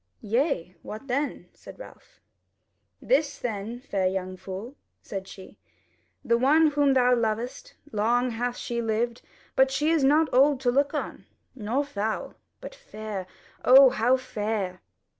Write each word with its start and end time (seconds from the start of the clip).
"Yea, 0.23 0.75
what 0.81 1.05
then?" 1.05 1.47
said 1.53 1.77
Ralph. 1.77 2.19
"This 2.99 3.37
then, 3.37 3.79
fair 3.79 4.07
young 4.07 4.35
fool," 4.35 4.75
said 5.03 5.27
she: 5.27 5.59
"the 6.25 6.39
one 6.39 6.71
whom 6.71 6.95
thou 6.95 7.13
lovest, 7.15 7.75
long 7.91 8.31
hath 8.31 8.57
she 8.57 8.81
lived, 8.81 9.21
but 9.55 9.69
she 9.69 9.91
is 9.91 10.03
not 10.03 10.27
old 10.33 10.59
to 10.61 10.71
look 10.71 10.95
on, 10.95 11.27
nor 11.53 11.83
foul; 11.83 12.33
but 12.61 12.73
fair 12.73 13.27
O 13.63 13.91
how 13.91 14.17
fair!" 14.17 14.81